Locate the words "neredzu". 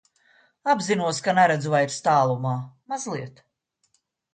1.41-1.75